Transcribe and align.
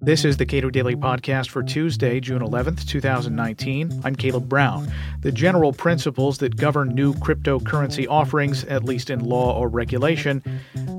This 0.00 0.24
is 0.24 0.38
the 0.38 0.46
Cato 0.46 0.70
Daily 0.70 0.96
Podcast 0.96 1.50
for 1.50 1.62
Tuesday, 1.62 2.18
June 2.20 2.40
11th, 2.40 2.86
2019. 2.86 4.00
I'm 4.04 4.16
Caleb 4.16 4.48
Brown. 4.48 4.90
The 5.20 5.30
general 5.30 5.72
principles 5.72 6.38
that 6.38 6.56
govern 6.56 6.94
new 6.94 7.12
cryptocurrency 7.14 8.06
offerings, 8.08 8.64
at 8.64 8.84
least 8.84 9.10
in 9.10 9.24
law 9.24 9.58
or 9.58 9.68
regulation, 9.68 10.42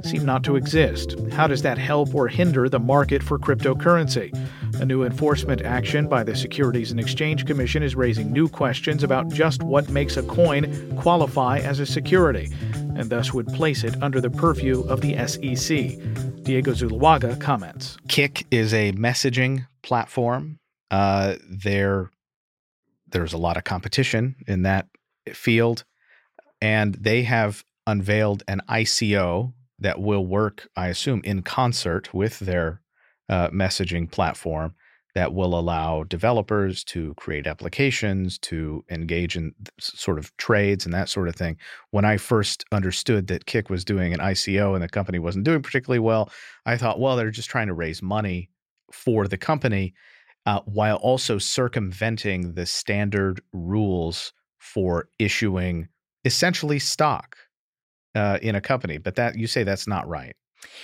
seem 0.03 0.25
not 0.25 0.43
to 0.43 0.55
exist. 0.55 1.15
How 1.31 1.47
does 1.47 1.63
that 1.63 1.77
help 1.77 2.13
or 2.13 2.27
hinder 2.27 2.69
the 2.69 2.79
market 2.79 3.23
for 3.23 3.39
cryptocurrency? 3.39 4.31
A 4.79 4.85
new 4.85 5.03
enforcement 5.03 5.61
action 5.63 6.07
by 6.07 6.23
the 6.23 6.33
Securities 6.33 6.91
and 6.91 7.01
Exchange 7.01 7.45
Commission 7.45 7.83
is 7.83 7.95
raising 7.95 8.31
new 8.31 8.47
questions 8.47 9.03
about 9.03 9.27
just 9.27 9.61
what 9.61 9.89
makes 9.89 10.15
a 10.15 10.23
coin 10.23 10.95
qualify 10.95 11.59
as 11.59 11.81
a 11.81 11.85
security, 11.85 12.49
and 12.95 13.09
thus 13.09 13.33
would 13.33 13.47
place 13.47 13.83
it 13.83 14.01
under 14.01 14.21
the 14.21 14.29
purview 14.29 14.83
of 14.83 15.01
the 15.01 15.17
SEC. 15.27 16.01
Diego 16.43 16.71
Zuluaga 16.71 17.39
comments. 17.41 17.97
Kik 18.07 18.47
is 18.51 18.73
a 18.73 18.93
messaging 18.93 19.67
platform. 19.83 20.59
Uh, 20.89 21.35
there, 21.49 22.09
there's 23.09 23.33
a 23.33 23.37
lot 23.37 23.57
of 23.57 23.65
competition 23.65 24.37
in 24.47 24.61
that 24.61 24.87
field, 25.33 25.83
and 26.61 26.95
they 26.95 27.23
have 27.23 27.65
unveiled 27.85 28.43
an 28.47 28.61
ICO 28.69 29.51
that 29.77 29.99
will 29.99 30.25
work, 30.25 30.69
I 30.77 30.87
assume, 30.87 31.19
in 31.25 31.41
concert 31.41 32.13
with 32.13 32.39
their 32.39 32.79
uh, 33.29 33.49
messaging 33.49 34.09
platform 34.09 34.73
that 35.19 35.33
will 35.33 35.59
allow 35.59 36.03
developers 36.03 36.81
to 36.81 37.13
create 37.15 37.45
applications, 37.45 38.37
to 38.37 38.85
engage 38.89 39.35
in 39.35 39.53
sort 39.77 40.17
of 40.17 40.35
trades 40.37 40.85
and 40.85 40.93
that 40.93 41.09
sort 41.09 41.27
of 41.27 41.35
thing. 41.35 41.57
When 41.91 42.05
I 42.05 42.15
first 42.15 42.63
understood 42.71 43.27
that 43.27 43.45
Kik 43.45 43.69
was 43.69 43.83
doing 43.83 44.13
an 44.13 44.21
ICO 44.21 44.75
and 44.75 44.81
the 44.81 44.87
company 44.87 45.19
wasn't 45.19 45.43
doing 45.43 45.61
particularly 45.61 45.99
well, 45.99 46.31
I 46.65 46.77
thought, 46.77 47.01
well, 47.01 47.17
they're 47.17 47.31
just 47.31 47.49
trying 47.49 47.67
to 47.67 47.73
raise 47.73 48.01
money 48.01 48.49
for 48.93 49.27
the 49.27 49.35
company 49.35 49.93
uh, 50.45 50.61
while 50.63 50.95
also 50.95 51.37
circumventing 51.37 52.53
the 52.53 52.65
standard 52.65 53.41
rules 53.51 54.31
for 54.57 55.09
issuing 55.19 55.89
essentially 56.23 56.79
stock 56.79 57.35
uh, 58.15 58.39
in 58.41 58.55
a 58.55 58.61
company. 58.61 58.97
But 58.97 59.15
that 59.15 59.37
you 59.37 59.47
say 59.47 59.65
that's 59.65 59.85
not 59.85 60.07
right. 60.07 60.37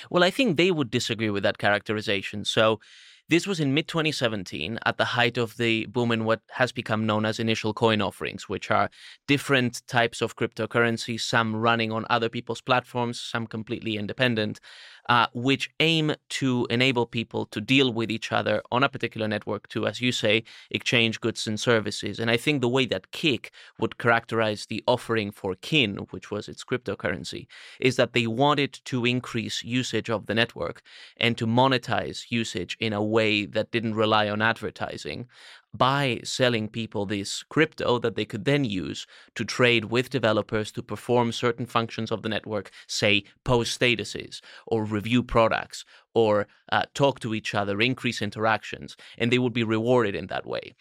Well, 0.10 0.26
I 0.26 0.30
think 0.30 0.58
they 0.58 0.72
would 0.72 0.92
disagree 0.92 1.30
with 1.30 1.44
that 1.44 1.58
characterization. 1.58 2.44
So 2.44 2.82
this 3.28 3.48
was 3.48 3.60
in 3.60 3.74
mid 3.74 3.88
2017 3.88 4.80
at 4.86 4.98
the 4.98 5.06
height 5.06 5.38
of 5.38 5.58
the 5.58 5.86
boom 5.88 6.12
in 6.12 6.26
what 6.26 6.42
has 6.52 6.72
become 6.72 7.06
known 7.06 7.26
as 7.26 7.40
initial 7.40 7.74
coin 7.74 8.02
offerings, 8.02 8.48
which 8.48 8.70
are 8.70 8.90
different 9.28 9.82
types 9.88 10.22
of 10.22 10.36
cryptocurrencies, 10.36 11.22
some 11.22 11.56
running 11.56 11.92
on 11.92 12.06
other 12.10 12.30
people's 12.30 12.62
platforms, 12.62 13.20
some 13.20 13.48
completely 13.48 13.98
independent 13.98 14.60
uh, 15.08 15.28
which 15.34 15.70
aim 15.80 16.16
to 16.30 16.68
enable 16.70 17.06
people 17.06 17.46
to 17.48 17.62
deal 17.62 17.94
with 17.94 18.10
each 18.10 18.32
other 18.32 18.62
on 18.72 18.84
a 18.84 18.90
particular 18.90 19.28
network 19.28 19.68
to, 19.70 19.88
as 19.88 20.02
you 20.02 20.12
say, 20.12 20.44
exchange 20.72 21.22
goods 21.22 21.48
and 21.48 21.60
services. 21.60 22.20
And 22.20 22.32
I 22.32 22.38
think 22.38 22.62
the 22.62 22.70
way 22.70 22.86
that 22.88 23.12
Kik 23.12 23.52
would 23.80 23.98
characterize 23.98 24.66
the 24.66 24.84
offering 24.88 25.32
for 25.32 25.56
Kin, 25.56 25.98
which 26.12 26.32
was 26.32 26.48
its 26.48 26.64
cryptocurrency, 26.64 27.48
is 27.80 27.96
that 27.98 28.14
they 28.14 28.28
wanted 28.28 28.80
to 28.86 29.06
increase 29.06 29.64
usage 29.64 30.10
of 30.10 30.26
the 30.26 30.36
network 30.36 30.82
and 31.18 31.38
to 31.38 31.46
monetize 31.46 32.26
usage 32.30 32.78
in 32.80 32.94
a 32.94 33.04
way 33.04 33.46
that 33.46 33.72
didn't 33.72 33.96
rely 33.96 34.30
on 34.30 34.42
advertising 34.42 35.28
by 35.78 36.20
selling 36.24 36.68
people 36.68 37.06
this 37.06 37.44
crypto 37.44 38.00
that 38.00 38.16
they 38.16 38.26
could 38.26 38.46
then 38.46 38.64
use 38.64 39.06
to 39.36 39.44
trade 39.44 39.86
with 39.86 40.10
developers 40.10 40.72
to 40.72 40.84
perform 40.84 41.32
certain 41.32 41.66
functions 41.66 42.12
of 42.12 42.22
the 42.22 42.30
network, 42.30 42.72
say 42.88 43.24
post 43.44 43.80
statuses 43.80 44.42
or 44.68 44.84
review 44.84 45.24
products 45.24 45.86
or 46.14 46.48
uh, 46.72 46.84
talk 46.94 47.20
to 47.20 47.34
each 47.34 47.54
other, 47.54 47.82
increase 47.82 48.22
interactions, 48.22 48.96
and 49.18 49.32
they 49.32 49.40
would 49.40 49.54
be 49.54 49.64
rewarded 49.64 50.16
in 50.16 50.28
that 50.28 50.46
way. 50.46 50.76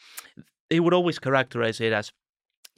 They 0.70 0.80
would 0.80 0.94
always 0.94 1.18
characterize 1.18 1.80
it 1.80 1.92
as 1.92 2.12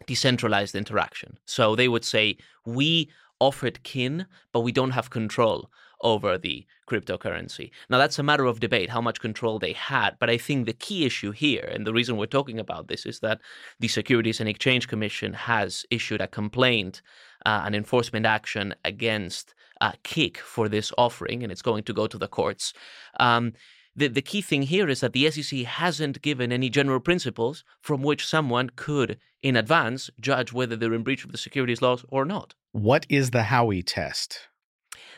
decentralized 0.06 0.74
interaction. 0.74 1.38
So 1.46 1.74
they 1.74 1.88
would 1.88 2.04
say, 2.04 2.36
we 2.64 3.10
offered 3.40 3.82
kin, 3.82 4.26
but 4.52 4.60
we 4.60 4.72
don't 4.72 4.90
have 4.90 5.10
control 5.10 5.70
over 6.02 6.38
the 6.38 6.66
cryptocurrency. 6.88 7.70
Now, 7.88 7.98
that's 7.98 8.18
a 8.18 8.22
matter 8.22 8.44
of 8.44 8.60
debate 8.60 8.90
how 8.90 9.00
much 9.00 9.20
control 9.20 9.58
they 9.58 9.72
had. 9.72 10.16
But 10.18 10.30
I 10.30 10.38
think 10.38 10.66
the 10.66 10.72
key 10.72 11.04
issue 11.04 11.32
here, 11.32 11.68
and 11.72 11.86
the 11.86 11.92
reason 11.92 12.16
we're 12.16 12.26
talking 12.26 12.58
about 12.58 12.88
this, 12.88 13.06
is 13.06 13.20
that 13.20 13.40
the 13.80 13.88
Securities 13.88 14.40
and 14.40 14.48
Exchange 14.48 14.88
Commission 14.88 15.32
has 15.32 15.84
issued 15.90 16.20
a 16.20 16.28
complaint, 16.28 17.02
uh, 17.44 17.62
an 17.64 17.74
enforcement 17.74 18.26
action 18.26 18.74
against 18.84 19.54
uh, 19.80 19.92
Kik 20.04 20.38
for 20.38 20.68
this 20.68 20.92
offering, 20.96 21.42
and 21.42 21.50
it's 21.50 21.62
going 21.62 21.84
to 21.84 21.92
go 21.92 22.06
to 22.06 22.18
the 22.18 22.28
courts. 22.28 22.72
Um, 23.18 23.52
the, 23.94 24.08
the 24.08 24.22
key 24.22 24.42
thing 24.42 24.62
here 24.62 24.88
is 24.88 25.00
that 25.00 25.14
the 25.14 25.30
SEC 25.30 25.60
hasn't 25.60 26.20
given 26.20 26.52
any 26.52 26.68
general 26.68 27.00
principles 27.00 27.64
from 27.80 28.02
which 28.02 28.26
someone 28.26 28.70
could, 28.76 29.18
in 29.42 29.56
advance, 29.56 30.10
judge 30.20 30.52
whether 30.52 30.76
they're 30.76 30.92
in 30.92 31.02
breach 31.02 31.24
of 31.24 31.32
the 31.32 31.38
securities 31.38 31.80
laws 31.80 32.04
or 32.08 32.26
not. 32.26 32.54
What 32.72 33.06
is 33.08 33.30
the 33.30 33.44
Howey 33.44 33.82
test? 33.86 34.48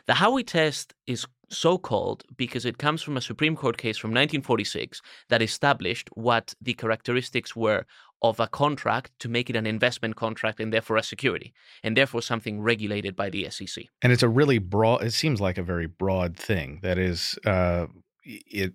The 0.06 0.14
Howey 0.14 0.46
test 0.46 0.94
is 1.06 1.26
so 1.50 1.78
called 1.78 2.24
because 2.36 2.64
it 2.64 2.78
comes 2.78 3.02
from 3.02 3.16
a 3.16 3.20
Supreme 3.20 3.56
Court 3.56 3.78
case 3.78 3.96
from 3.96 4.10
1946 4.10 5.00
that 5.28 5.42
established 5.42 6.08
what 6.14 6.54
the 6.60 6.74
characteristics 6.74 7.56
were 7.56 7.86
of 8.22 8.40
a 8.40 8.48
contract 8.48 9.12
to 9.20 9.28
make 9.28 9.48
it 9.48 9.56
an 9.56 9.66
investment 9.66 10.16
contract 10.16 10.60
and 10.60 10.72
therefore 10.72 10.96
a 10.96 11.02
security, 11.02 11.52
and 11.84 11.96
therefore 11.96 12.20
something 12.20 12.60
regulated 12.60 13.14
by 13.14 13.30
the 13.30 13.48
SEC. 13.50 13.84
And 14.02 14.12
it's 14.12 14.24
a 14.24 14.28
really 14.28 14.58
broad, 14.58 15.04
it 15.04 15.12
seems 15.12 15.40
like 15.40 15.56
a 15.56 15.62
very 15.62 15.86
broad 15.86 16.36
thing. 16.36 16.80
That 16.82 16.98
is, 16.98 17.38
uh, 17.46 17.86
it 18.24 18.72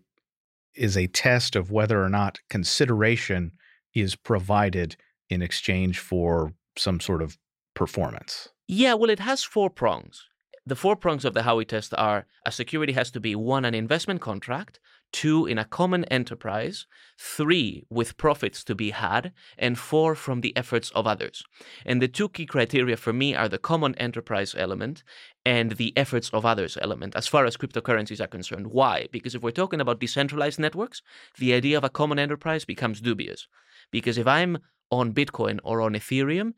is 0.75 0.97
a 0.97 1.07
test 1.07 1.55
of 1.55 1.71
whether 1.71 2.03
or 2.03 2.09
not 2.09 2.39
consideration 2.49 3.51
is 3.93 4.15
provided 4.15 4.95
in 5.29 5.41
exchange 5.41 5.99
for 5.99 6.53
some 6.77 6.99
sort 6.99 7.21
of 7.21 7.37
performance. 7.73 8.49
Yeah, 8.67 8.93
well, 8.93 9.09
it 9.09 9.19
has 9.19 9.43
four 9.43 9.69
prongs. 9.69 10.25
The 10.65 10.77
four 10.77 10.95
prongs 10.95 11.25
of 11.25 11.33
the 11.33 11.41
Howey 11.41 11.67
test 11.67 11.93
are 11.97 12.25
a 12.45 12.51
security 12.51 12.93
has 12.93 13.11
to 13.11 13.19
be 13.19 13.35
one, 13.35 13.65
an 13.65 13.75
investment 13.75 14.21
contract, 14.21 14.79
two, 15.11 15.45
in 15.45 15.57
a 15.57 15.65
common 15.65 16.05
enterprise, 16.05 16.85
three, 17.19 17.83
with 17.89 18.15
profits 18.15 18.63
to 18.63 18.73
be 18.73 18.91
had, 18.91 19.33
and 19.57 19.77
four, 19.77 20.15
from 20.15 20.39
the 20.39 20.55
efforts 20.55 20.89
of 20.91 21.05
others. 21.05 21.43
And 21.85 22.01
the 22.01 22.07
two 22.07 22.29
key 22.29 22.45
criteria 22.45 22.95
for 22.95 23.11
me 23.11 23.35
are 23.35 23.49
the 23.49 23.57
common 23.57 23.93
enterprise 23.95 24.55
element 24.57 25.03
and 25.45 25.73
the 25.73 25.91
efforts 25.97 26.29
of 26.29 26.45
others 26.45 26.77
element 26.81 27.13
as 27.17 27.27
far 27.27 27.45
as 27.45 27.57
cryptocurrencies 27.57 28.21
are 28.21 28.27
concerned. 28.27 28.67
Why? 28.67 29.07
Because 29.11 29.35
if 29.35 29.43
we're 29.43 29.51
talking 29.51 29.81
about 29.81 29.99
decentralized 29.99 30.59
networks, 30.59 31.01
the 31.39 31.53
idea 31.53 31.77
of 31.77 31.83
a 31.83 31.89
common 31.89 32.19
enterprise 32.19 32.63
becomes 32.63 33.01
dubious. 33.01 33.47
Because 33.91 34.17
if 34.17 34.27
I'm 34.27 34.59
on 34.89 35.13
Bitcoin 35.13 35.59
or 35.63 35.81
on 35.81 35.93
Ethereum, 35.93 36.53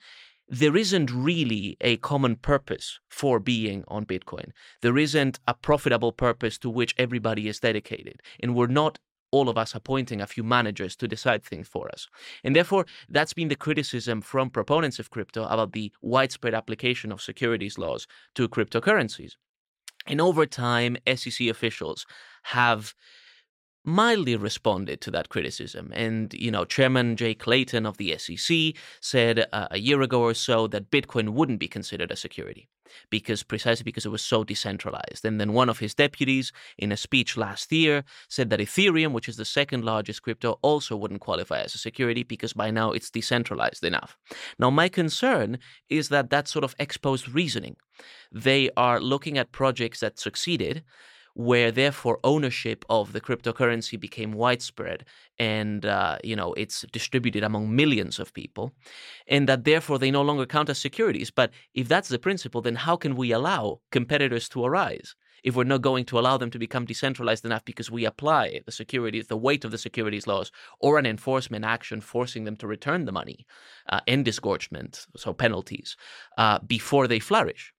there 0.47 0.77
isn't 0.77 1.11
really 1.11 1.75
a 1.81 1.97
common 1.97 2.35
purpose 2.35 2.99
for 3.09 3.39
being 3.39 3.83
on 3.87 4.05
Bitcoin. 4.05 4.51
There 4.81 4.97
isn't 4.97 5.39
a 5.47 5.53
profitable 5.53 6.11
purpose 6.11 6.57
to 6.59 6.69
which 6.69 6.93
everybody 6.97 7.47
is 7.47 7.59
dedicated. 7.59 8.21
And 8.39 8.55
we're 8.55 8.67
not 8.67 8.99
all 9.31 9.49
of 9.49 9.57
us 9.57 9.75
appointing 9.75 10.21
a 10.21 10.27
few 10.27 10.43
managers 10.43 10.95
to 10.95 11.07
decide 11.07 11.43
things 11.43 11.67
for 11.67 11.89
us. 11.89 12.07
And 12.43 12.55
therefore, 12.55 12.85
that's 13.09 13.33
been 13.33 13.47
the 13.47 13.55
criticism 13.55 14.21
from 14.21 14.49
proponents 14.49 14.99
of 14.99 15.09
crypto 15.09 15.45
about 15.45 15.73
the 15.73 15.91
widespread 16.01 16.53
application 16.53 17.11
of 17.11 17.21
securities 17.21 17.77
laws 17.77 18.07
to 18.35 18.47
cryptocurrencies. 18.47 19.33
And 20.07 20.21
over 20.21 20.45
time, 20.45 20.97
SEC 21.15 21.47
officials 21.47 22.05
have 22.43 22.93
mildly 23.85 24.35
responded 24.35 25.01
to 25.01 25.11
that 25.11 25.29
criticism. 25.29 25.91
And, 25.93 26.33
you 26.33 26.51
know, 26.51 26.65
Chairman 26.65 27.15
Jay 27.15 27.33
Clayton 27.33 27.85
of 27.85 27.97
the 27.97 28.17
SEC 28.17 28.73
said 28.99 29.45
uh, 29.51 29.67
a 29.71 29.79
year 29.79 30.01
ago 30.01 30.21
or 30.21 30.33
so 30.33 30.67
that 30.67 30.91
Bitcoin 30.91 31.29
wouldn't 31.29 31.59
be 31.59 31.67
considered 31.67 32.11
a 32.11 32.15
security 32.15 32.67
because 33.09 33.43
precisely 33.43 33.83
because 33.83 34.05
it 34.05 34.09
was 34.09 34.23
so 34.23 34.43
decentralized. 34.43 35.25
And 35.25 35.39
then 35.39 35.53
one 35.53 35.69
of 35.69 35.79
his 35.79 35.93
deputies 35.93 36.51
in 36.77 36.91
a 36.91 36.97
speech 36.97 37.37
last 37.37 37.71
year 37.71 38.03
said 38.29 38.49
that 38.49 38.59
Ethereum, 38.59 39.11
which 39.11 39.29
is 39.29 39.37
the 39.37 39.45
second 39.45 39.83
largest 39.83 40.21
crypto, 40.21 40.59
also 40.61 40.95
wouldn't 40.95 41.21
qualify 41.21 41.61
as 41.61 41.75
a 41.75 41.79
security 41.79 42.23
because 42.23 42.53
by 42.53 42.71
now 42.71 42.91
it's 42.91 43.09
decentralized 43.09 43.83
enough. 43.83 44.17
Now, 44.59 44.69
my 44.69 44.89
concern 44.89 45.59
is 45.89 46.09
that 46.09 46.29
that 46.29 46.47
sort 46.47 46.63
of 46.63 46.75
exposed 46.79 47.29
reasoning. 47.29 47.75
They 48.31 48.69
are 48.75 48.99
looking 48.99 49.37
at 49.37 49.51
projects 49.51 49.99
that 50.01 50.19
succeeded 50.19 50.83
where 51.35 51.69
therefore 51.69 52.17
ownership 52.23 52.85
of 52.89 53.11
the 53.11 53.19
cryptocurrency 53.21 53.99
became 53.99 54.31
widespread 54.31 55.05
and 55.37 55.85
uh, 55.85 56.17
you 56.23 56.35
know 56.35 56.53
it's 56.53 56.85
distributed 56.93 57.43
among 57.43 57.75
millions 57.75 58.19
of 58.19 58.33
people 58.33 58.73
and 59.27 59.47
that 59.47 59.65
therefore 59.65 59.99
they 59.99 60.09
no 60.09 60.21
longer 60.21 60.45
count 60.45 60.69
as 60.69 60.79
securities. 60.79 61.29
But 61.29 61.51
if 61.73 61.87
that's 61.87 62.09
the 62.09 62.19
principle 62.19 62.61
then 62.61 62.75
how 62.75 62.95
can 62.95 63.15
we 63.15 63.31
allow 63.31 63.81
competitors 63.91 64.49
to 64.49 64.65
arise? 64.65 65.15
If 65.43 65.55
we're 65.55 65.65
not 65.65 65.83
going 65.83 66.05
to 66.05 66.17
allow 66.17 66.37
them 66.37 66.49
to 66.51 66.57
become 66.57 66.85
decentralized 66.85 67.45
enough 67.45 67.65
because 67.65 67.91
we 67.91 68.05
apply 68.05 68.61
the 68.65 68.71
securities 68.71 69.27
the 69.27 69.37
weight 69.37 69.65
of 69.65 69.71
the 69.71 69.77
securities 69.77 70.27
laws 70.27 70.51
or 70.79 70.97
an 70.97 71.05
enforcement 71.05 71.65
action 71.65 71.99
forcing 71.99 72.45
them 72.45 72.55
to 72.57 72.67
return 72.67 73.03
the 73.05 73.11
money 73.11 73.45
uh, 73.89 73.99
and 74.07 74.23
disgorgement 74.23 75.05
so 75.17 75.33
penalties 75.33 75.97
uh, 76.37 76.59
before 76.59 77.07
they 77.07 77.19
flourish 77.19 77.74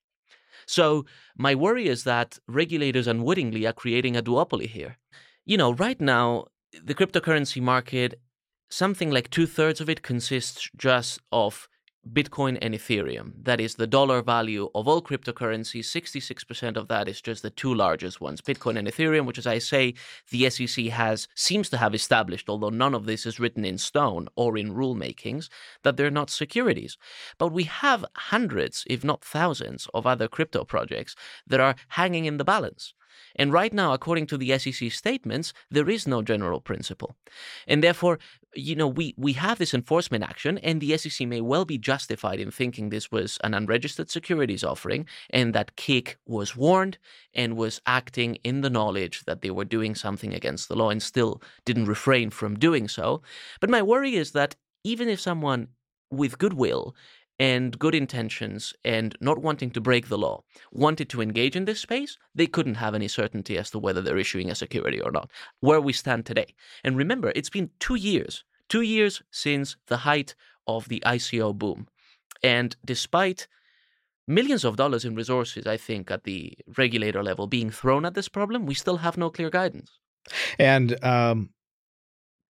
So 0.67 1.07
my 1.37 1.55
worry 1.55 1.89
is 1.89 2.05
that 2.05 2.39
regulators 2.47 3.07
unwittingly 3.07 3.67
are 3.67 3.73
creating 3.73 4.17
a 4.17 4.23
duopoly 4.23 4.69
here. 4.69 4.99
You 5.45 5.57
know, 5.57 5.73
right 5.73 6.01
now, 6.01 6.47
the 6.83 6.95
cryptocurrency 6.95 7.63
market, 7.63 8.21
something 8.69 9.11
like 9.11 9.31
two 9.31 9.47
thirds 9.47 9.81
of 9.81 9.89
it 9.89 10.03
consists 10.03 10.69
just 10.77 11.21
of 11.31 11.69
Bitcoin 12.13 12.57
and 12.63 12.75
Ethereum. 12.75 13.33
That 13.43 13.61
is 13.61 13.75
the 13.75 13.87
dollar 13.87 14.23
value 14.23 14.71
of 14.75 14.87
all 14.87 15.03
cryptocurrencies. 15.03 15.85
66% 15.85 16.77
of 16.77 16.89
that 16.89 17.09
is 17.09 17.21
just 17.21 17.43
the 17.43 17.51
two 17.51 17.75
largest 17.75 18.21
ones, 18.21 18.41
Bitcoin 18.41 18.79
and 18.79 18.87
Ethereum, 18.87 19.27
which, 19.27 19.39
as 19.39 19.47
I 19.47 19.59
say, 19.59 19.95
the 20.31 20.49
SEC 20.49 20.87
has 20.87 21.29
seems 21.35 21.69
to 21.71 21.79
have 21.79 21.95
established, 21.95 22.49
although 22.49 22.71
none 22.71 22.95
of 22.95 23.07
this 23.07 23.27
is 23.27 23.41
written 23.41 23.65
in 23.65 23.79
stone 23.79 24.29
or 24.37 24.57
in 24.57 24.75
rulemakings, 24.75 25.49
that 25.83 25.97
they're 25.97 26.11
not 26.11 26.31
securities. 26.31 26.97
But 27.39 27.49
we 27.49 27.65
have 27.65 28.05
hundreds, 28.15 28.85
if 28.89 29.03
not 29.03 29.25
thousands, 29.25 29.89
of 29.93 30.07
other 30.07 30.29
crypto 30.29 30.65
projects 30.65 31.17
that 31.47 31.61
are 31.61 31.75
hanging 31.89 32.25
in 32.25 32.37
the 32.37 32.45
balance. 32.45 32.95
And 33.35 33.53
right 33.53 33.73
now, 33.73 33.93
according 33.93 34.27
to 34.29 34.39
the 34.39 34.59
SEC 34.59 34.91
statements, 34.91 35.53
there 35.71 35.89
is 35.89 36.07
no 36.07 36.23
general 36.23 36.61
principle. 36.61 37.17
And 37.67 37.83
therefore, 37.83 38.19
you 38.57 38.75
know, 38.75 38.89
we, 38.89 39.15
we 39.17 39.35
have 39.35 39.59
this 39.59 39.75
enforcement 39.75 40.25
action, 40.25 40.59
and 40.59 40.81
the 40.81 40.97
SEC 40.97 41.27
may 41.27 41.41
well 41.41 41.65
be 41.65 41.79
justified 41.79 42.41
in 42.41 42.51
thinking 42.51 42.89
this 42.89 43.11
was 43.11 43.39
an 43.45 43.55
unregistered 43.55 44.11
securities 44.11 44.65
offering 44.65 45.07
and 45.31 45.55
that 45.55 45.77
Kik 45.77 46.19
was 46.27 46.57
warned 46.57 46.99
and 47.35 47.57
was 47.57 47.81
acting 47.87 48.37
in 48.45 48.61
the 48.61 48.71
knowledge 48.71 49.25
that 49.25 49.43
they 49.43 49.51
were 49.51 49.65
doing 49.65 49.95
something 49.95 50.35
against 50.35 50.69
the 50.69 50.77
law 50.77 50.91
and 50.91 51.03
still 51.03 51.43
didn't 51.65 51.87
refrain 51.87 52.31
from 52.31 52.59
doing 52.59 52.89
so. 52.89 53.23
But 53.61 53.71
my 53.71 53.83
worry 53.83 54.17
is 54.17 54.33
that 54.33 54.57
even 54.85 55.09
if 55.09 55.21
someone 55.21 55.69
with 56.11 56.39
goodwill 56.39 56.95
and 57.39 57.79
good 57.79 57.95
intentions 57.95 58.73
and 58.85 59.17
not 59.21 59.39
wanting 59.39 59.71
to 59.71 59.81
break 59.81 60.09
the 60.09 60.19
law 60.19 60.43
wanted 60.73 61.09
to 61.11 61.21
engage 61.21 61.57
in 61.57 61.67
this 61.67 61.81
space, 61.81 62.17
they 62.35 62.47
couldn't 62.47 62.77
have 62.77 62.95
any 62.95 63.09
certainty 63.09 63.59
as 63.59 63.71
to 63.71 63.79
whether 63.79 64.01
they're 64.01 64.19
issuing 64.19 64.51
a 64.51 64.55
security 64.55 65.01
or 65.01 65.11
not, 65.11 65.31
where 65.61 65.81
we 65.81 65.93
stand 65.93 66.25
today. 66.25 66.55
And 66.83 66.97
remember, 66.97 67.33
it's 67.35 67.51
been 67.51 67.71
two 67.79 67.97
years, 67.97 68.45
two 68.69 68.83
years 68.83 69.23
since 69.31 69.77
the 69.87 69.99
height 69.99 70.35
of 70.67 70.89
the 70.89 71.03
ICO 71.07 71.57
boom. 71.57 71.89
And 72.43 72.77
despite 72.85 73.49
millions 74.27 74.65
of 74.65 74.77
dollars 74.77 75.05
in 75.05 75.15
resources, 75.15 75.67
I 75.67 75.77
think, 75.77 76.11
at 76.11 76.25
the 76.25 76.57
regulator 76.77 77.23
level 77.23 77.47
being 77.47 77.71
thrown 77.71 78.05
at 78.05 78.15
this 78.15 78.29
problem, 78.29 78.67
we 78.67 78.75
still 78.75 78.99
have 78.99 79.17
no 79.17 79.31
clear 79.31 79.51
guidance. 79.51 79.91
And 80.59 81.03
um, 81.05 81.51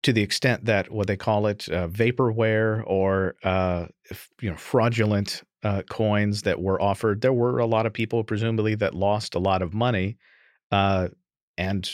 to 0.04 0.12
the 0.12 0.22
extent 0.22 0.66
that 0.66 0.90
what 0.90 1.06
they 1.06 1.16
call 1.16 1.46
it 1.46 1.68
uh, 1.68 1.88
vaporware 1.88 2.82
or 2.86 3.36
uh, 3.42 3.86
you 4.40 4.50
know 4.50 4.56
fraudulent 4.56 5.42
uh, 5.62 5.82
coins 5.88 6.42
that 6.42 6.60
were 6.60 6.80
offered, 6.80 7.22
there 7.22 7.32
were 7.32 7.58
a 7.58 7.66
lot 7.66 7.86
of 7.86 7.92
people 7.92 8.22
presumably 8.22 8.74
that 8.74 8.94
lost 8.94 9.34
a 9.34 9.38
lot 9.38 9.62
of 9.62 9.74
money, 9.74 10.16
uh, 10.70 11.08
and 11.56 11.90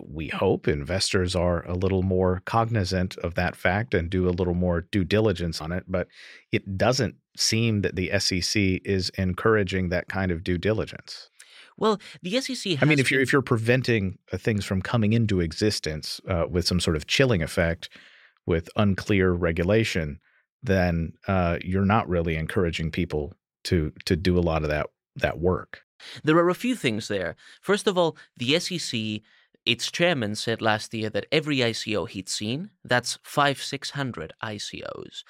we 0.00 0.28
hope 0.28 0.66
investors 0.66 1.36
are 1.36 1.64
a 1.66 1.74
little 1.74 2.02
more 2.02 2.42
cognizant 2.46 3.16
of 3.18 3.34
that 3.34 3.54
fact 3.54 3.92
and 3.92 4.08
do 4.08 4.26
a 4.26 4.30
little 4.30 4.54
more 4.54 4.86
due 4.90 5.04
diligence 5.04 5.60
on 5.60 5.70
it. 5.70 5.84
But 5.86 6.08
it 6.50 6.78
doesn't 6.78 7.16
seem 7.36 7.82
that 7.82 7.94
the 7.94 8.18
SEC 8.18 8.80
is 8.84 9.10
encouraging 9.18 9.90
that 9.90 10.08
kind 10.08 10.32
of 10.32 10.42
due 10.42 10.58
diligence. 10.58 11.28
Well, 11.76 12.00
the 12.22 12.40
SEC. 12.40 12.80
I 12.82 12.86
mean, 12.86 12.98
if 12.98 13.10
you're 13.10 13.20
if 13.20 13.32
you're 13.32 13.42
preventing 13.42 14.18
uh, 14.32 14.38
things 14.38 14.64
from 14.64 14.80
coming 14.80 15.12
into 15.12 15.40
existence 15.40 16.20
uh, 16.28 16.44
with 16.48 16.66
some 16.66 16.80
sort 16.80 16.96
of 16.96 17.06
chilling 17.06 17.42
effect, 17.42 17.88
with 18.46 18.68
unclear 18.76 19.32
regulation, 19.32 20.20
then 20.62 21.12
uh, 21.28 21.58
you're 21.62 21.84
not 21.84 22.08
really 22.08 22.36
encouraging 22.36 22.90
people 22.90 23.32
to 23.64 23.92
to 24.04 24.16
do 24.16 24.38
a 24.38 24.40
lot 24.40 24.62
of 24.62 24.68
that 24.68 24.86
that 25.16 25.38
work. 25.38 25.82
There 26.22 26.36
are 26.36 26.50
a 26.50 26.54
few 26.54 26.74
things 26.74 27.08
there. 27.08 27.36
First 27.60 27.86
of 27.86 27.96
all, 27.98 28.16
the 28.36 28.58
SEC. 28.58 29.22
Its 29.66 29.90
chairman 29.90 30.34
said 30.34 30.60
last 30.60 30.92
year 30.92 31.08
that 31.08 31.24
every 31.32 31.56
ICO 31.56 32.06
he'd 32.06 32.28
seen, 32.28 32.68
that's 32.84 33.18
five, 33.22 33.62
six 33.62 33.92
hundred 33.92 34.34
ICOs, 34.42 35.24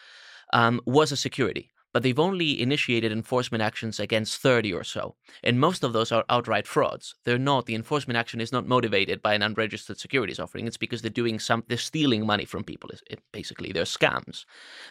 um, 0.52 0.80
was 0.84 1.12
a 1.12 1.16
security 1.16 1.70
but 1.94 2.02
they've 2.02 2.18
only 2.18 2.60
initiated 2.60 3.12
enforcement 3.12 3.62
actions 3.62 4.00
against 4.00 4.42
30 4.42 4.74
or 4.74 4.82
so. 4.82 5.14
And 5.44 5.60
most 5.60 5.84
of 5.84 5.92
those 5.92 6.10
are 6.10 6.24
outright 6.28 6.66
frauds. 6.66 7.14
They're 7.24 7.38
not, 7.38 7.66
the 7.66 7.76
enforcement 7.76 8.18
action 8.18 8.40
is 8.40 8.50
not 8.50 8.66
motivated 8.66 9.22
by 9.22 9.32
an 9.32 9.42
unregistered 9.42 9.98
securities 10.00 10.40
offering. 10.40 10.66
It's 10.66 10.76
because 10.76 11.02
they're 11.02 11.10
doing 11.10 11.38
some, 11.38 11.62
they're 11.68 11.78
stealing 11.78 12.26
money 12.26 12.44
from 12.44 12.64
people. 12.64 12.90
Basically, 13.32 13.70
they're 13.70 13.84
scams. 13.84 14.44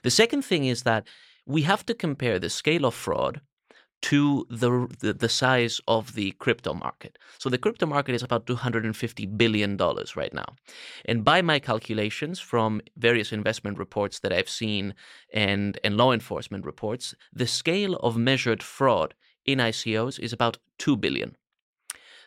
The 0.04 0.12
second 0.12 0.44
thing 0.44 0.66
is 0.66 0.84
that 0.84 1.06
we 1.46 1.64
have 1.64 1.86
to 1.88 1.94
compare 1.94 2.40
the 2.40 2.50
scale 2.50 2.86
of 2.86 2.94
fraud 2.94 3.42
to 4.04 4.46
the, 4.50 4.88
the, 5.00 5.14
the 5.14 5.30
size 5.30 5.80
of 5.88 6.14
the 6.14 6.32
crypto 6.34 6.74
market. 6.74 7.18
So 7.40 7.50
the 7.50 7.58
crypto 7.58 7.86
market 7.86 8.14
is 8.14 8.22
about 8.22 8.46
250 8.46 9.26
billion 9.26 9.78
dollars 9.78 10.16
right 10.18 10.34
now. 10.34 10.56
And 11.06 11.24
by 11.24 11.42
my 11.42 11.60
calculations 11.60 12.40
from 12.40 12.82
various 12.98 13.32
investment 13.32 13.78
reports 13.78 14.20
that 14.20 14.34
I've 14.34 14.50
seen 14.50 14.94
and 15.34 15.80
and 15.84 15.96
law 15.96 16.12
enforcement 16.12 16.66
reports, 16.66 17.16
the 17.32 17.48
scale 17.48 17.96
of 17.96 18.18
measured 18.18 18.62
fraud 18.62 19.14
in 19.46 19.60
ICOs 19.60 20.20
is 20.20 20.34
about 20.34 20.58
2 20.80 20.98
billion. 20.98 21.38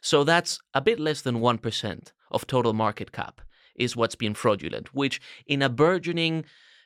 So 0.01 0.25
that's 0.25 0.61
a 0.73 0.81
bit 0.81 0.99
less 0.99 1.21
than 1.23 1.41
1% 1.41 2.13
of 2.31 2.47
total 2.47 2.73
market 2.73 3.13
cap 3.13 3.41
is 3.75 3.97
what's 3.97 4.15
been 4.15 4.35
fraudulent, 4.35 4.95
which 4.95 5.21
in 5.47 5.61
a 5.61 5.69
burgeoning 5.69 6.45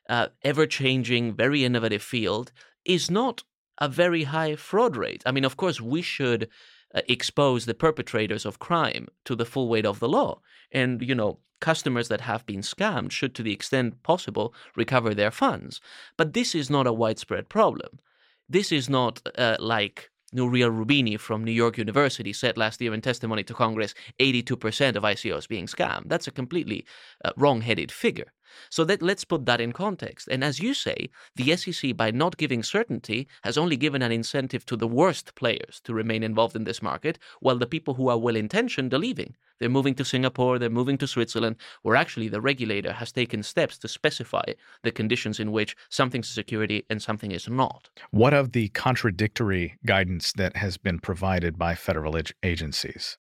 uh, 0.09 0.29
ever 0.43 0.67
changing, 0.67 1.35
very 1.35 1.65
innovative 1.65 2.03
field 2.03 2.51
is 2.85 3.11
not 3.11 3.45
a 3.81 3.89
very 3.89 4.25
high 4.25 4.57
fraud 4.57 4.97
rate. 4.97 5.23
I 5.27 5.33
mean, 5.33 5.45
of 5.45 5.57
course, 5.57 5.81
we 5.81 6.03
should 6.03 6.49
uh, 6.95 7.01
expose 7.09 7.67
the 7.67 7.75
perpetrators 7.75 8.45
of 8.45 8.59
crime 8.59 9.09
to 9.25 9.35
the 9.35 9.45
full 9.45 9.69
weight 9.69 9.87
of 9.87 10.01
the 10.01 10.09
law. 10.09 10.41
And, 10.73 11.03
you 11.03 11.15
know, 11.15 11.39
customers 11.61 12.09
that 12.09 12.23
have 12.23 12.45
been 12.47 12.61
scammed 12.61 13.13
should, 13.13 13.35
to 13.35 13.43
the 13.43 13.53
extent 13.53 14.03
possible, 14.03 14.55
recover 14.77 15.15
their 15.15 15.31
funds. 15.31 15.81
But 16.17 16.33
this 16.33 16.55
is 16.55 16.71
not 16.71 16.87
a 16.87 16.93
widespread 16.93 17.49
problem. 17.49 18.01
This 18.49 18.73
is 18.73 18.89
not 18.89 19.23
uh, 19.39 19.57
like 19.59 20.11
Nouriel 20.33 20.71
Roubini 20.71 21.19
from 21.19 21.45
New 21.45 21.53
York 21.53 21.79
University 21.79 22.33
said 22.33 22.57
last 22.57 22.81
year 22.81 22.95
in 22.95 23.01
testimony 23.01 23.43
to 23.45 23.55
Congress 23.55 23.95
82% 24.19 24.97
of 24.97 25.03
ICOs 25.03 25.49
being 25.49 25.67
scammed. 25.67 26.09
That's 26.09 26.29
a 26.29 26.33
completely 26.33 26.85
uh, 27.25 27.33
wrong 27.37 27.63
headed 27.63 27.91
figure. 27.91 28.33
So 28.69 28.85
that, 28.85 29.03
let's 29.03 29.25
put 29.25 29.47
that 29.47 29.61
in 29.61 29.73
context. 29.73 30.29
And 30.29 30.43
as 30.43 30.61
you 30.61 30.75
say, 30.75 31.11
the 31.37 31.57
SEC, 31.57 31.97
by 31.97 32.11
not 32.11 32.37
giving 32.37 32.63
certainty, 32.63 33.29
has 33.43 33.57
only 33.57 33.77
given 33.77 34.03
an 34.03 34.13
incentive 34.13 34.67
to 34.67 34.77
the 34.77 34.89
worst 34.89 35.35
players 35.35 35.81
to 35.85 35.95
remain 35.95 36.23
involved 36.23 36.57
in 36.57 36.65
this 36.65 36.83
market, 36.83 37.19
while 37.41 37.59
the 37.59 37.67
people 37.67 37.95
who 37.95 38.09
are 38.09 38.19
well 38.19 38.37
intentioned 38.37 38.93
are 38.93 38.99
leaving. 38.99 39.37
They're 39.61 39.69
moving 39.69 39.95
to 39.97 40.05
Singapore, 40.05 40.59
they're 40.59 40.71
moving 40.71 40.99
to 40.99 41.07
Switzerland, 41.07 41.57
where 41.83 41.95
actually 41.95 42.29
the 42.29 42.41
regulator 42.41 42.93
has 42.95 43.13
taken 43.13 43.43
steps 43.43 43.77
to 43.79 43.89
specify 43.89 44.45
the 44.83 44.91
conditions 44.91 45.39
in 45.39 45.53
which 45.53 45.77
something's 45.91 46.31
a 46.31 46.33
security 46.33 46.85
and 46.89 47.01
something 47.01 47.31
is 47.31 47.47
not. 47.49 47.91
What 48.11 48.33
of 48.33 48.53
the 48.53 48.69
contradictory 48.71 49.79
guidance 49.85 50.33
that 50.33 50.57
has 50.57 50.79
been 50.79 50.99
provided 50.99 51.59
by 51.59 51.75
federal 51.75 52.17
agencies? 52.43 53.19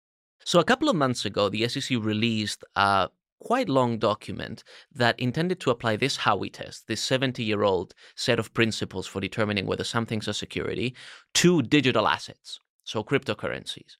So, 0.46 0.60
a 0.60 0.64
couple 0.64 0.88
of 0.88 0.96
months 0.96 1.26
ago, 1.26 1.50
the 1.50 1.68
SEC 1.68 1.98
released 2.00 2.64
a 2.76 3.10
quite 3.40 3.70
long 3.70 3.98
document 3.98 4.64
that 4.94 5.20
intended 5.20 5.60
to 5.62 5.72
apply 5.72 5.96
this 5.96 6.18
Howey 6.20 6.52
test, 6.52 6.88
this 6.88 7.02
70 7.02 7.44
year 7.44 7.64
old 7.64 7.94
set 8.16 8.40
of 8.40 8.54
principles 8.54 9.08
for 9.08 9.20
determining 9.20 9.66
whether 9.66 9.84
something's 9.84 10.28
a 10.28 10.34
security, 10.34 10.96
to 11.36 11.62
digital 11.64 12.08
assets, 12.08 12.60
so 12.84 13.04
cryptocurrencies. 13.04 13.98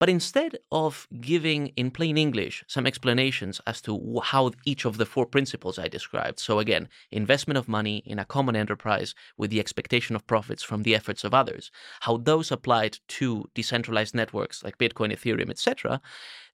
But 0.00 0.08
instead 0.08 0.56
of 0.72 1.06
giving 1.20 1.68
in 1.76 1.90
plain 1.90 2.16
English 2.16 2.64
some 2.66 2.86
explanations 2.86 3.60
as 3.66 3.82
to 3.82 4.20
how 4.24 4.52
each 4.64 4.86
of 4.86 4.96
the 4.96 5.04
four 5.04 5.26
principles 5.26 5.78
I 5.78 5.88
described, 5.88 6.40
so 6.40 6.58
again, 6.58 6.88
investment 7.12 7.58
of 7.58 7.68
money 7.68 7.98
in 8.06 8.18
a 8.18 8.24
common 8.24 8.56
enterprise 8.56 9.14
with 9.36 9.50
the 9.50 9.60
expectation 9.60 10.16
of 10.16 10.26
profits 10.26 10.62
from 10.62 10.84
the 10.84 10.94
efforts 10.94 11.22
of 11.22 11.34
others, 11.34 11.70
how 12.00 12.16
those 12.16 12.50
applied 12.50 12.98
to 13.08 13.44
decentralized 13.54 14.14
networks 14.14 14.64
like 14.64 14.78
Bitcoin, 14.78 15.12
Ethereum, 15.12 15.50
etc., 15.50 16.00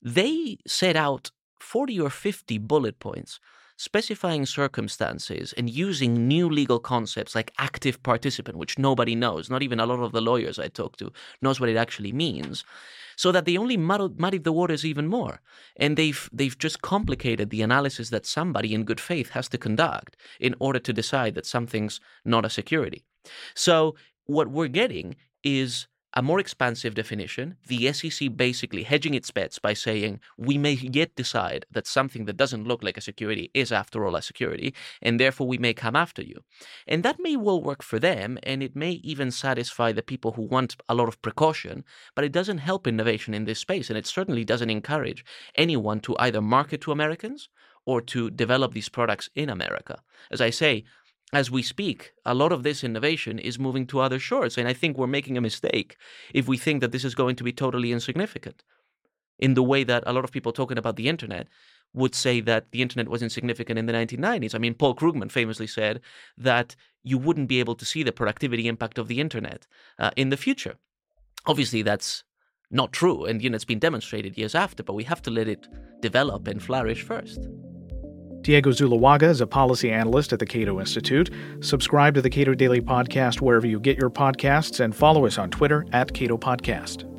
they 0.03 0.59
set 0.67 0.97
out 0.97 1.31
40 1.61 2.00
or 2.00 2.11
50 2.11 2.59
bullet 2.59 2.99
points 2.99 3.38
specifying 3.76 4.47
circumstances 4.47 5.52
and 5.56 5.68
using 5.68 6.26
new 6.26 6.49
legal 6.49 6.78
concepts 6.78 7.35
like 7.35 7.52
active 7.59 8.02
participant, 8.02 8.56
which 8.56 8.78
nobody 8.78 9.14
knows, 9.14 9.50
not 9.50 9.62
even 9.62 9.80
a 9.80 9.87
lot 9.87 10.00
of 10.00 10.12
the 10.12 10.21
lawyers 10.21 10.59
I 10.59 10.68
talk 10.68 10.97
to 10.97 11.12
knows 11.42 11.61
what 11.61 11.68
it 11.68 11.76
actually 11.76 12.12
means, 12.12 12.64
so 13.16 13.33
that 13.33 13.45
they 13.45 13.56
only 13.56 13.76
muddled, 13.76 14.18
muddied 14.18 14.45
the 14.45 14.52
waters 14.52 14.85
even 14.85 15.09
more. 15.09 15.40
And 15.76 15.97
they've, 15.97 16.28
they've 16.33 16.56
just 16.59 16.83
complicated 16.83 17.50
the 17.50 17.62
analysis 17.62 18.11
that 18.11 18.26
somebody 18.26 18.75
in 18.75 18.85
good 18.85 19.00
faith 19.00 19.30
has 19.30 19.49
to 19.50 19.59
conduct 19.59 20.16
in 20.40 20.54
order 20.59 20.78
to 20.78 20.92
decide 20.92 21.35
that 21.35 21.47
something's 21.47 22.00
not 22.25 22.45
a 22.45 22.50
security. 22.50 23.04
So 23.54 23.95
what 24.25 24.49
we're 24.49 24.68
getting 24.68 25.16
is 25.42 25.87
a 26.16 26.23
more 26.23 26.40
expansive 26.40 26.94
definition, 26.94 27.56
the 27.66 27.92
SEC 27.92 28.35
basically 28.35 28.85
hedging 28.85 29.12
its 29.12 29.30
bets 29.30 29.58
by 29.58 29.75
saying 29.75 30.18
we 30.38 30.56
may 30.56 30.73
yet 30.73 31.14
decide 31.14 31.66
that 31.70 31.87
something 31.87 32.25
that 32.25 32.38
doesn't 32.38 32.66
look 32.66 32.82
like 32.82 32.96
a 32.96 33.02
security 33.02 33.50
is 33.52 33.70
after 33.70 34.06
all 34.06 34.16
a 34.16 34.23
security, 34.23 34.75
and 35.02 35.20
therefore 35.20 35.46
we 35.46 35.58
may 35.58 35.75
come 35.75 35.94
after 35.94 36.23
you. 36.23 36.40
And 36.88 37.02
that 37.02 37.20
may 37.20 37.37
well 37.37 37.62
work 37.62 37.82
for 37.82 37.99
them, 37.99 38.38
and 38.42 38.62
it 38.62 38.75
may 38.75 38.92
even 38.92 39.30
satisfy 39.30 39.92
the 39.92 40.02
people 40.02 40.32
who 40.32 40.42
want 40.42 40.75
a 40.88 40.94
lot 40.94 41.06
of 41.06 41.20
precaution, 41.20 41.85
but 42.14 42.25
it 42.25 42.32
doesn't 42.32 42.58
help 42.58 42.87
innovation 42.87 43.35
in 43.35 43.44
this 43.44 43.58
space, 43.58 43.90
and 43.90 43.99
it 43.99 44.06
certainly 44.06 44.44
doesn't 44.44 44.70
encourage 44.70 45.23
anyone 45.54 46.00
to 46.00 46.16
either 46.18 46.40
market 46.40 46.80
to 46.80 46.92
Americans 46.92 47.50
or 47.85 48.00
to 48.00 48.30
develop 48.30 48.73
these 48.73 48.88
products 48.88 49.28
in 49.35 49.50
America. 49.50 50.02
As 50.30 50.40
I 50.40 50.49
say, 50.49 50.85
as 51.33 51.50
we 51.50 51.62
speak, 51.62 52.12
a 52.25 52.35
lot 52.35 52.52
of 52.52 52.62
this 52.62 52.85
innovation 52.85 53.38
is 53.38 53.59
moving 53.59 53.87
to 53.88 54.00
other 54.00 54.18
shores. 54.18 54.56
And 54.56 54.68
I 54.68 54.73
think 54.73 54.97
we're 54.97 55.06
making 55.06 55.37
a 55.37 55.40
mistake 55.40 55.97
if 56.33 56.47
we 56.47 56.56
think 56.56 56.80
that 56.80 56.92
this 56.92 57.04
is 57.04 57.14
going 57.14 57.37
to 57.37 57.45
be 57.45 57.52
totally 57.52 57.92
insignificant. 57.92 58.62
In 59.38 59.54
the 59.54 59.62
way 59.62 59.85
that 59.85 60.04
a 60.06 60.12
lot 60.12 60.25
of 60.25 60.33
people 60.33 60.52
talking 60.52 60.78
about 60.78 60.97
the 60.97 61.09
internet 61.09 61.49
would 61.92 62.14
say 62.14 62.40
that 62.40 62.71
the 62.71 62.80
internet 62.80 63.09
was 63.09 63.23
insignificant 63.23 63.78
in 63.78 63.87
the 63.87 63.92
1990s. 63.92 64.54
I 64.54 64.59
mean, 64.59 64.75
Paul 64.75 64.95
Krugman 64.95 65.30
famously 65.30 65.66
said 65.66 66.00
that 66.38 66.76
you 67.02 67.18
wouldn't 67.18 67.49
be 67.49 67.61
able 67.61 67.75
to 67.75 67.85
see 67.85 68.02
the 68.02 68.12
productivity 68.12 68.66
impact 68.68 68.99
of 68.99 69.09
the 69.09 69.21
internet 69.21 69.66
uh, 69.99 70.11
in 70.16 70.30
the 70.30 70.37
future. 70.37 70.76
Obviously, 71.47 71.83
that's 71.83 72.25
not 72.71 72.92
true, 72.92 73.25
and 73.25 73.42
you 73.42 73.49
know 73.49 73.54
it's 73.54 73.64
been 73.64 73.78
demonstrated 73.78 74.37
years 74.37 74.54
after. 74.54 74.83
But 74.83 74.95
we 74.95 75.04
have 75.04 75.23
to 75.23 75.30
let 75.30 75.49
it 75.49 75.68
develop 76.00 76.49
and 76.49 76.62
flourish 76.62 77.02
first. 77.02 77.38
Diego 78.47 78.71
Zuluaga 78.71 79.25
is 79.25 79.41
a 79.41 79.47
policy 79.49 79.91
analyst 79.91 80.33
at 80.33 80.38
the 80.38 80.47
Cato 80.47 80.79
Institute. 80.79 81.31
Subscribe 81.59 82.15
to 82.15 82.23
the 82.23 82.31
Cato 82.31 82.55
Daily 82.55 82.81
Podcast 82.81 83.41
wherever 83.41 83.67
you 83.67 83.81
get 83.81 83.99
your 83.99 84.09
podcasts 84.09 84.79
and 84.79 84.95
follow 84.95 85.26
us 85.26 85.37
on 85.37 85.50
Twitter 85.50 85.85
at 85.93 86.15
Cato 86.15 86.38
Podcast. 86.38 87.15